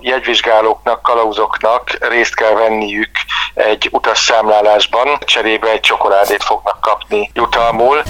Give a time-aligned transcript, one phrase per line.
[0.00, 3.10] jegyvizsgálóknak, kalauzoknak részt kell venniük
[3.54, 8.02] egy utasszámlálásban, cserébe egy csokoládét fognak kapni jutalmul.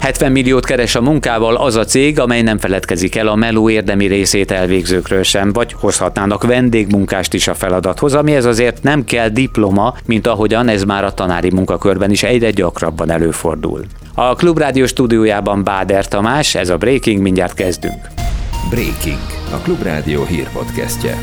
[0.00, 4.06] 70 milliót keres a munkával az a cég, amely nem feledkezik el a meló érdemi
[4.06, 10.26] részét elvégzőkről sem, vagy hozhatnának vendégmunkást is a feladathoz, amihez azért nem kell diploma, mint
[10.26, 13.84] ahogyan ez már a tanári munkakörben is egyre gyakrabban előfordul.
[14.14, 18.08] A Klubrádió stúdiójában Báder Tamás, ez a Breaking, mindjárt kezdünk.
[18.68, 19.18] Breaking,
[19.52, 21.18] a Klubrádió hírpodcastje.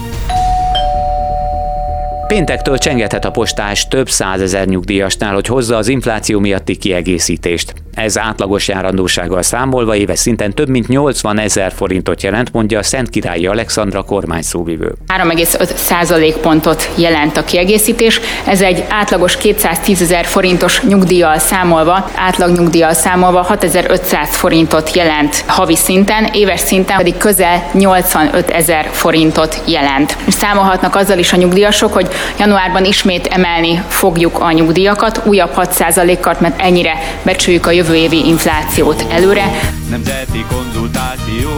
[2.28, 7.74] Péntektől csengethet a postás több százezer nyugdíjasnál, hogy hozza az infláció miatti kiegészítést.
[7.98, 13.10] Ez átlagos járandósággal számolva éves szinten több mint 80 ezer forintot jelent, mondja a Szent
[13.10, 14.94] Királyi Alexandra kormányszóvivő.
[15.08, 18.20] 3,5 százalékpontot jelent a kiegészítés.
[18.46, 25.76] Ez egy átlagos 210 ezer forintos nyugdíjjal számolva, átlag nyugdíjjal számolva 6500 forintot jelent havi
[25.76, 30.18] szinten, éves szinten pedig közel 85 ezer forintot jelent.
[30.28, 32.08] Számolhatnak azzal is a nyugdíjasok, hogy
[32.40, 38.00] januárban ismét emelni fogjuk a nyugdíjakat, újabb 6 százalékat, mert ennyire becsüljük a jövő jövő
[38.00, 39.46] évi inflációt előre.
[39.90, 41.50] Nemzeti konzultáció,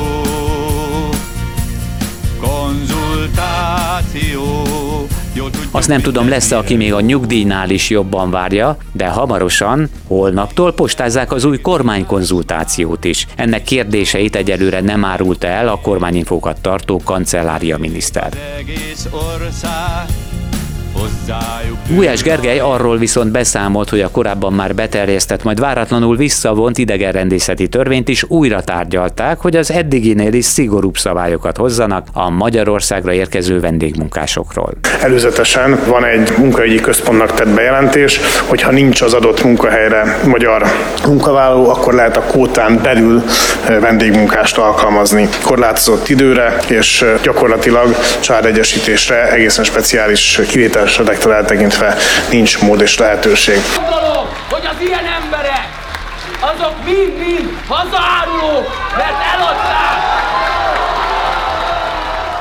[2.39, 3.87] konzultáció.
[5.71, 11.31] Azt nem tudom, lesz aki még a nyugdíjnál is jobban várja, de hamarosan, holnaptól postázzák
[11.31, 13.27] az új kormánykonzultációt is.
[13.35, 18.33] Ennek kérdéseit egyelőre nem árulta el a kormányinfókat tartó kancellária miniszter.
[21.89, 28.07] Gulyás Gergely arról viszont beszámolt, hogy a korábban már beterjesztett, majd váratlanul visszavont idegenrendészeti törvényt
[28.07, 34.73] is újra tárgyalták, hogy az eddiginél is szigorúbb szabályokat hozzanak a Magyarországra érkező vendégmunkásokról.
[35.01, 40.63] Előzetesen van egy munkaügyi központnak tett bejelentés, hogy ha nincs az adott munkahelyre magyar
[41.05, 43.23] munkavállaló, akkor lehet a kótán belül
[43.79, 51.95] vendégmunkást alkalmazni korlátozott időre, és gyakorlatilag családegyesítésre egészen speciális kivétel esetektől eltekintve
[52.29, 53.61] nincs mód és lehetőség.
[53.75, 55.67] Gondolom, hogy az ilyen emberek,
[56.39, 59.78] azok mind-mind hazaárulók, mert eladták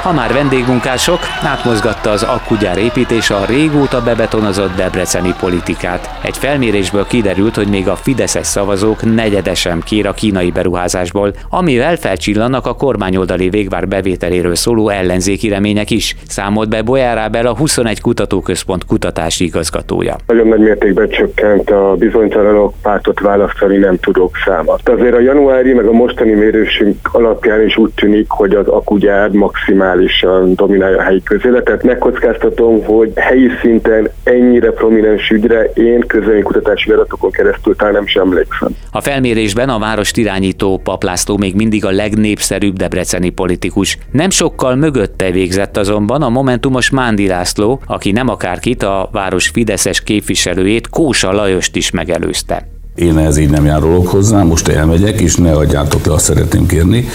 [0.08, 6.10] ha már vendégmunkások, átmozgatta az akkugyár építése a régóta bebetonozott debreceni politikát.
[6.22, 12.66] Egy felmérésből kiderült, hogy még a fideszes szavazók negyedesen kér a kínai beruházásból, amivel felcsillannak
[12.66, 19.44] a kormányoldali végvár bevételéről szóló ellenzéki remények is, számolt be Bolyárábel a 21 Kutatóközpont kutatási
[19.44, 20.16] igazgatója.
[20.26, 24.76] Nagyon nagy mértékben csökkent a bizonytalanok pártot választani nem tudók száma.
[24.84, 29.96] Azért a januári meg a mostani mérésünk alapján is úgy tűnik, hogy az akugyár maximális
[29.98, 31.82] maximálisan dominálja a helyi közéletet.
[31.82, 36.04] Megkockáztatom, hogy helyi szinten ennyire prominens ügyre én
[36.42, 38.68] kutatási adatokon keresztül talán nem sem emlékszem.
[38.92, 43.98] A felmérésben a várost irányító Paplászló még mindig a legnépszerűbb debreceni politikus.
[44.12, 50.02] Nem sokkal mögötte végzett azonban a momentumos Mándi László, aki nem akárkit a város Fideszes
[50.02, 52.77] képviselőjét Kósa Lajost is megelőzte.
[52.98, 57.08] Én ez így nem járulok hozzá, most elmegyek, és ne adjátok le, azt szeretném kérni.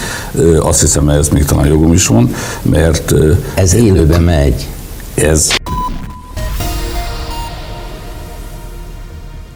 [0.58, 3.14] Azt hiszem, ez még talán jogom is van, mert...
[3.54, 4.68] Ez élőben megy.
[5.14, 5.54] Ez...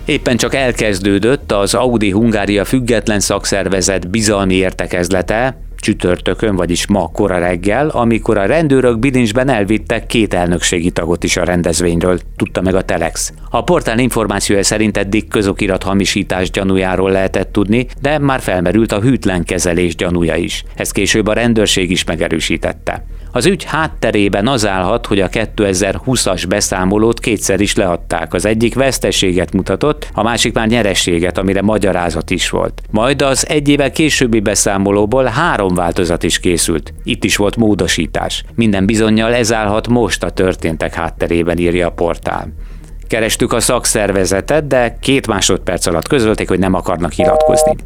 [0.04, 7.88] Éppen csak elkezdődött az Audi Hungária független szakszervezet bizalmi értekezlete, csütörtökön, vagyis ma kora reggel,
[7.88, 13.32] amikor a rendőrök bilincsben elvittek két elnökségi tagot is a rendezvényről, tudta meg a Telex.
[13.50, 19.44] A portál információja szerint eddig közokirat hamisítás gyanújáról lehetett tudni, de már felmerült a hűtlen
[19.44, 20.64] kezelés gyanúja is.
[20.74, 23.04] Ezt később a rendőrség is megerősítette.
[23.32, 28.34] Az ügy hátterében az állhat, hogy a 2020-as beszámolót kétszer is leadták.
[28.34, 32.82] Az egyik veszteséget mutatott, a másik már nyerességet, amire magyarázat is volt.
[32.90, 36.92] Majd az egy éve későbbi beszámolóból három változat is készült.
[37.04, 38.44] Itt is volt módosítás.
[38.54, 42.52] Minden bizonyal ez állhat most a történtek hátterében, írja a portál.
[43.06, 47.76] Kerestük a szakszervezetet, de két másodperc alatt közölték, hogy nem akarnak nyilatkozni.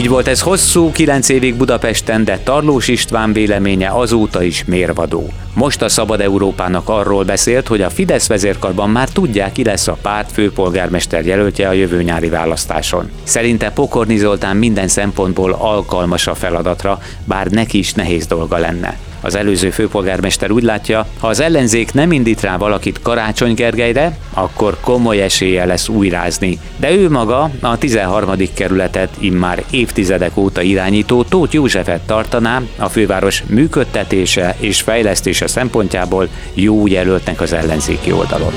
[0.00, 5.28] Így volt ez hosszú, kilenc évig Budapesten, de Tarlós István véleménye azóta is mérvadó.
[5.54, 9.98] Most a Szabad Európának arról beszélt, hogy a Fidesz vezérkarban már tudják, ki lesz a
[10.02, 13.10] párt főpolgármester jelöltje a jövő nyári választáson.
[13.22, 19.09] Szerinte Pokorni Zoltán minden szempontból alkalmas a feladatra, bár neki is nehéz dolga lenne.
[19.20, 24.76] Az előző főpolgármester úgy látja, ha az ellenzék nem indít rá valakit Karácsony Gergelyre, akkor
[24.80, 26.58] komoly esélye lesz újrázni.
[26.76, 28.30] De ő maga a 13.
[28.54, 36.86] kerületet immár évtizedek óta irányító Tóth Józsefet tartaná a főváros működtetése és fejlesztése szempontjából jó
[36.86, 38.52] jelöltnek az ellenzéki oldalon.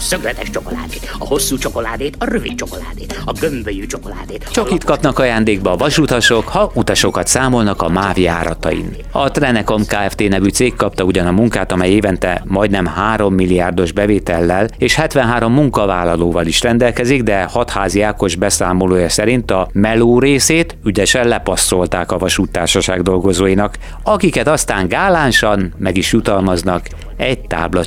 [0.00, 4.48] Szögletes csokoládét, a hosszú csokoládét, a rövid csokoládét, a gömbölyű csokoládét.
[4.50, 8.96] Csak itt kapnak ajándékba a vasutasok, ha utasokat számolnak a MÁV járatain.
[9.10, 10.28] A Trenekom Kft.
[10.28, 16.46] nevű cég kapta ugyan a munkát, amely évente majdnem 3 milliárdos bevétellel és 73 munkavállalóval
[16.46, 23.74] is rendelkezik, de hatházi Ákos beszámolója szerint a meló részét ügyesen lepasszolták a vasúttársaság dolgozóinak,
[24.02, 26.86] akiket aztán gálánsan meg is jutalmaznak
[27.16, 27.84] egy tábla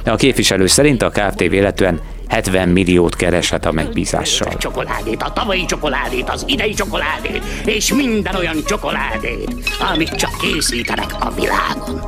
[0.00, 0.14] csokival.
[0.14, 1.38] A képviselő szerint a Kft.
[1.38, 4.56] véletlenül 70 milliót kereshet a megbízással.
[4.56, 9.54] Csokoládét, a tavalyi csokoládét, az idei csokoládét, és minden olyan csokoládét,
[9.92, 12.00] amit csak készítenek a világon.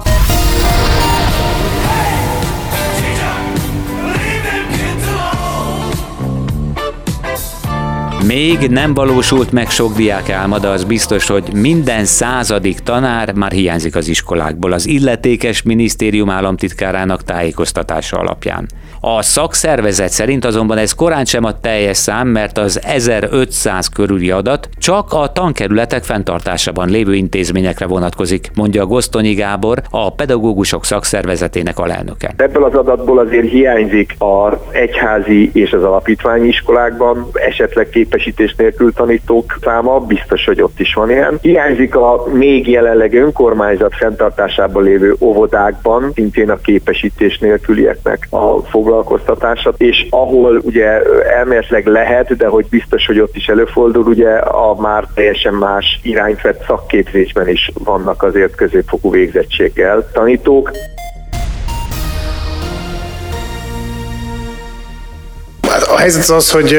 [8.26, 13.50] Még nem valósult meg sok diák álma, de az biztos, hogy minden századik tanár már
[13.50, 18.66] hiányzik az iskolákból az illetékes minisztérium államtitkárának tájékoztatása alapján.
[19.00, 24.68] A szakszervezet szerint azonban ez korán sem a teljes szám, mert az 1500 körüli adat
[24.78, 32.32] csak a tankerületek fenntartásában lévő intézményekre vonatkozik, mondja Gosztonyi Gábor, a pedagógusok szakszervezetének alelnöke.
[32.36, 39.58] Ebből az adatból azért hiányzik az egyházi és az alapítványi iskolákban esetleg képesítés nélkül tanítók
[39.62, 41.38] száma, biztos, hogy ott is van ilyen.
[41.42, 49.74] Hiányzik a még jelenleg önkormányzat fenntartásában lévő óvodákban, szintén a képesítés nélkülieknek a foglalkozása foglalkoztatását,
[49.80, 55.04] és ahol ugye elméletileg lehet, de hogy biztos, hogy ott is előfordul, ugye a már
[55.14, 60.70] teljesen más irányt vett szakképzésben is vannak azért középfokú végzettséggel tanítók.
[66.02, 66.78] Helyzet az az, hogy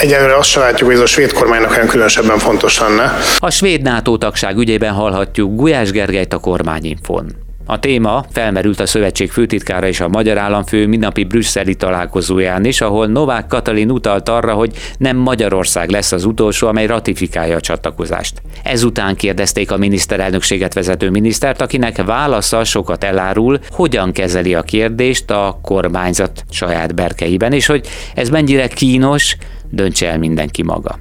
[0.00, 3.12] egyelőre azt se látjuk, hogy ez a svéd kormánynak olyan különösebben fontos lenne.
[3.38, 7.43] A svéd NATO tagság ügyében hallhatjuk Gulyás Gergelyt a kormányinfon.
[7.66, 13.06] A téma felmerült a szövetség főtitkára és a magyar államfő mindennapi brüsszeli találkozóján is, ahol
[13.06, 18.42] Novák Katalin utalt arra, hogy nem Magyarország lesz az utolsó, amely ratifikálja a csatlakozást.
[18.62, 25.58] Ezután kérdezték a miniszterelnökséget vezető minisztert, akinek válasza sokat elárul, hogyan kezeli a kérdést a
[25.62, 29.36] kormányzat saját berkeiben, és hogy ez mennyire kínos,
[29.70, 30.96] döntse el mindenki maga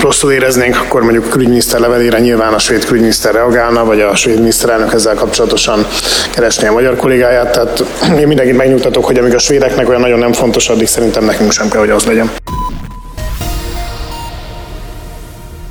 [0.00, 4.92] rosszul éreznénk, akkor mondjuk külügyminiszter levelére nyilván a svéd külügyminiszter reagálna, vagy a svéd miniszterelnök
[4.92, 5.86] ezzel kapcsolatosan
[6.30, 7.52] keresné a magyar kollégáját.
[7.52, 7.84] Tehát
[8.18, 11.68] én mindenkit megnyugtatok, hogy amíg a svédeknek olyan nagyon nem fontos, addig szerintem nekünk sem
[11.68, 12.30] kell, hogy az legyen.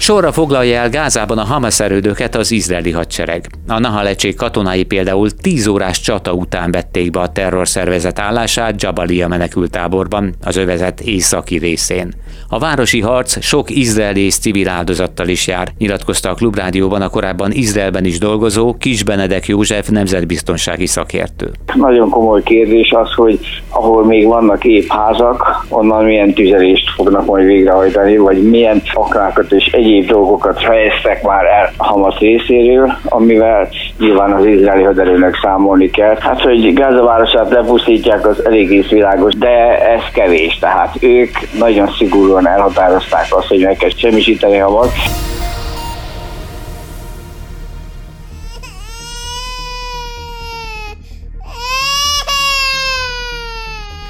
[0.02, 3.46] Sorra foglalja el Gázában a Hamas erődöket az izraeli hadsereg.
[3.68, 10.34] A Nahalecsék katonái például 10 órás csata után vették be a terrorszervezet állását Jabalia menekültáborban,
[10.44, 12.14] az övezet északi részén.
[12.50, 17.52] A városi harc sok izraeli és civil áldozattal is jár, nyilatkozta a Klubrádióban a korábban
[17.52, 21.52] Izraelben is dolgozó Kis Benedek József nemzetbiztonsági szakértő.
[21.74, 23.40] Nagyon komoly kérdés az, hogy
[23.70, 29.66] ahol még vannak épp házak, onnan milyen tüzelést fognak majd végrehajtani, vagy milyen aknákat és
[29.66, 36.16] egyéb dolgokat fejeztek már el Hamas részéről, amivel nyilván az izraeli haderőnek számolni kell.
[36.20, 41.30] Hát, hogy Gáza városát lepusztítják, az elég világos, de ez kevés, tehát ők
[41.60, 44.88] nagyon szigorúan elhatározták azt, hogy meg kell semmisíteni a mag.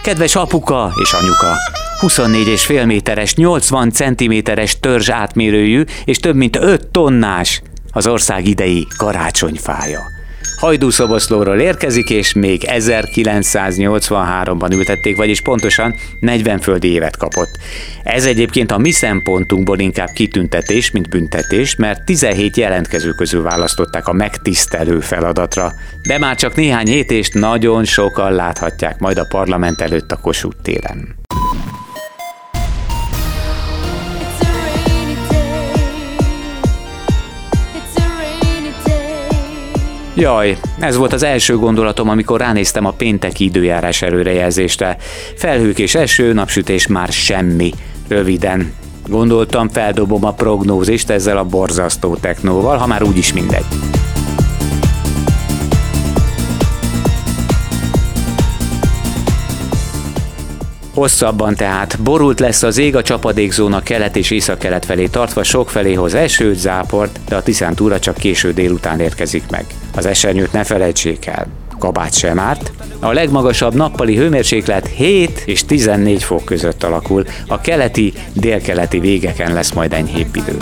[0.03, 1.80] Kedves apuka és anyuka!
[2.01, 10.01] 24,5 méteres, 80 centiméteres törzs átmérőjű és több mint 5 tonnás az ország idei karácsonyfája.
[10.57, 17.49] Hajdúszoboszlóról érkezik, és még 1983-ban ültették, vagyis pontosan 40 földi évet kapott.
[18.03, 24.13] Ez egyébként a mi szempontunkból inkább kitüntetés, mint büntetés, mert 17 jelentkező közül választották a
[24.13, 25.73] megtisztelő feladatra.
[26.07, 30.61] De már csak néhány hét és nagyon sokan láthatják majd a parlament előtt a Kossuth
[30.61, 31.19] téren.
[40.21, 44.97] Jaj, ez volt az első gondolatom, amikor ránéztem a pénteki időjárás előrejelzésre.
[45.35, 47.71] Felhők és eső, napsütés már semmi.
[48.07, 48.73] Röviden.
[49.07, 53.65] Gondoltam, feldobom a prognózist ezzel a borzasztó technóval, ha már úgyis mindegy.
[61.01, 65.93] Hosszabban tehát borult lesz az ég a csapadékzóna kelet és észak-kelet felé tartva sok felé
[65.93, 69.65] hoz esőt, záport, de a Tiszántúra csak késő délután érkezik meg.
[69.95, 71.47] Az esernyőt ne felejtsék el.
[71.79, 72.71] Kabát sem árt.
[72.99, 79.71] A legmagasabb nappali hőmérséklet 7 és 14 fok között alakul, a keleti, délkeleti végeken lesz
[79.71, 80.57] majd enyhébb idő.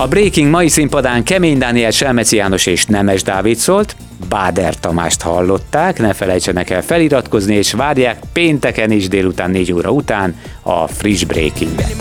[0.00, 3.96] A Breaking mai színpadán Kemény Dániel, Selmeci János és Nemes Dávid szólt,
[4.28, 10.36] Báder Tamást hallották, ne felejtsenek el feliratkozni, és várják pénteken is délután 4 óra után
[10.62, 11.94] a friss breaking -et.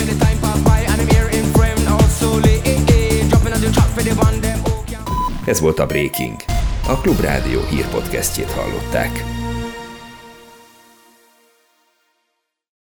[5.46, 6.36] Ez volt a Breaking.
[6.88, 9.38] A Klubrádió hírpodcastjét hallották.